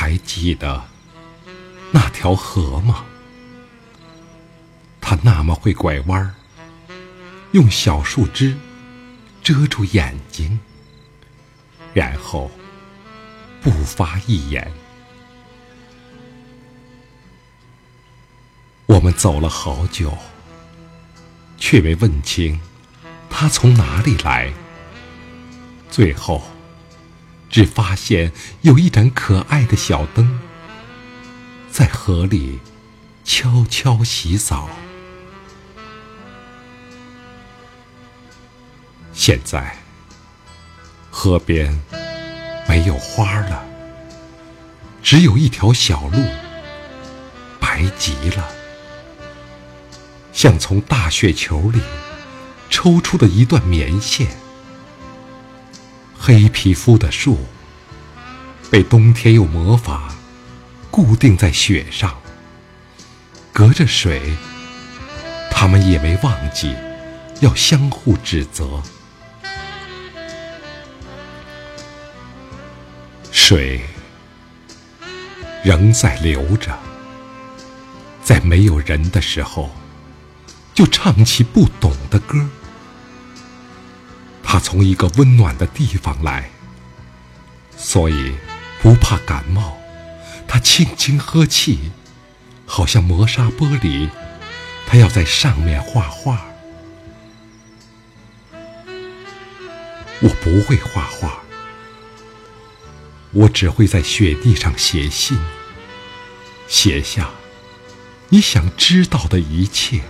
[0.00, 0.82] 还记得
[1.92, 3.04] 那条河吗？
[4.98, 6.34] 它那么会拐弯儿，
[7.52, 8.56] 用小树枝
[9.42, 10.58] 遮住眼睛，
[11.92, 12.50] 然后
[13.60, 14.72] 不发一言。
[18.86, 20.16] 我们走了好久，
[21.58, 22.58] 却没问清
[23.28, 24.50] 它从哪里来。
[25.90, 26.49] 最后。
[27.50, 28.32] 只发现
[28.62, 30.38] 有一盏可爱的小灯，
[31.70, 32.60] 在河里
[33.24, 34.70] 悄悄洗澡。
[39.12, 39.76] 现在
[41.10, 41.82] 河边
[42.68, 43.64] 没有花了，
[45.02, 46.22] 只有一条小路，
[47.58, 48.48] 白极了，
[50.32, 51.80] 像从大雪球里
[52.70, 54.28] 抽出的一段棉线。
[56.22, 57.38] 黑皮肤的树，
[58.70, 60.14] 被冬天用魔法
[60.90, 62.14] 固定在雪上。
[63.54, 64.36] 隔着水，
[65.50, 66.76] 他们也没忘记
[67.40, 68.82] 要相互指责。
[73.32, 73.80] 水
[75.64, 76.78] 仍在流着，
[78.22, 79.70] 在没有人的时候，
[80.74, 82.46] 就唱起不懂的歌。
[84.52, 86.50] 他从一个温暖的地方来，
[87.76, 88.34] 所以
[88.82, 89.78] 不怕感冒。
[90.48, 91.92] 他轻轻呵气，
[92.66, 94.10] 好像磨砂玻璃。
[94.88, 96.44] 他要在上面画画。
[100.18, 101.38] 我不会画画，
[103.30, 105.38] 我只会在雪地上写信，
[106.66, 107.30] 写下
[108.30, 110.00] 你想知道的一切。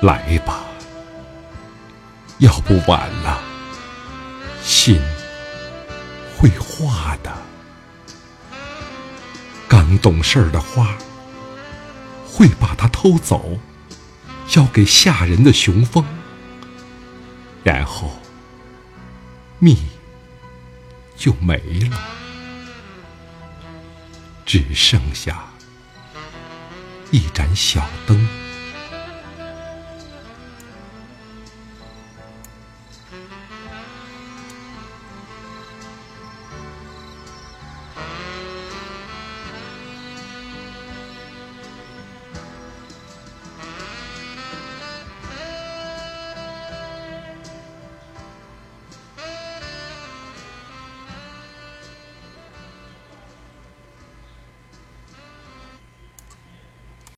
[0.00, 0.64] 来吧。
[2.38, 3.40] 要不晚了，
[4.62, 5.00] 信
[6.36, 7.30] 会化的。
[9.68, 10.96] 刚懂事儿的花
[12.26, 13.58] 会把它偷走，
[14.48, 16.04] 交给吓人的雄蜂，
[17.62, 18.18] 然后
[19.58, 19.76] 蜜
[21.16, 21.56] 就没
[21.90, 21.98] 了，
[24.46, 25.44] 只剩下
[27.10, 28.39] 一盏小灯。